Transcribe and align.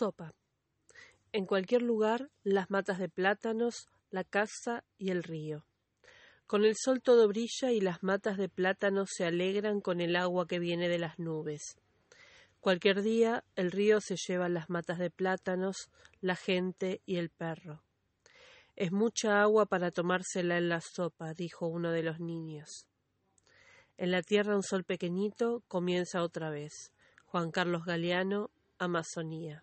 Sopa. 0.00 0.32
En 1.30 1.44
cualquier 1.44 1.82
lugar, 1.82 2.30
las 2.42 2.70
matas 2.70 2.98
de 2.98 3.10
plátanos, 3.10 3.90
la 4.08 4.24
casa 4.24 4.82
y 4.96 5.10
el 5.10 5.22
río. 5.22 5.66
Con 6.46 6.64
el 6.64 6.74
sol 6.74 7.02
todo 7.02 7.28
brilla 7.28 7.70
y 7.70 7.82
las 7.82 8.02
matas 8.02 8.38
de 8.38 8.48
plátanos 8.48 9.10
se 9.14 9.26
alegran 9.26 9.82
con 9.82 10.00
el 10.00 10.16
agua 10.16 10.46
que 10.46 10.58
viene 10.58 10.88
de 10.88 10.98
las 10.98 11.18
nubes. 11.18 11.76
Cualquier 12.60 13.02
día 13.02 13.44
el 13.56 13.72
río 13.72 14.00
se 14.00 14.16
lleva 14.16 14.48
las 14.48 14.70
matas 14.70 14.98
de 14.98 15.10
plátanos, 15.10 15.90
la 16.22 16.34
gente 16.34 17.02
y 17.04 17.16
el 17.16 17.28
perro. 17.28 17.82
Es 18.76 18.92
mucha 18.92 19.42
agua 19.42 19.66
para 19.66 19.90
tomársela 19.90 20.56
en 20.56 20.70
la 20.70 20.80
sopa, 20.80 21.34
dijo 21.34 21.66
uno 21.66 21.92
de 21.92 22.04
los 22.04 22.20
niños. 22.20 22.86
En 23.98 24.12
la 24.12 24.22
tierra 24.22 24.56
un 24.56 24.62
sol 24.62 24.82
pequeñito 24.84 25.62
comienza 25.68 26.22
otra 26.22 26.48
vez. 26.48 26.94
Juan 27.26 27.50
Carlos 27.50 27.84
Galeano, 27.84 28.50
Amazonía. 28.78 29.62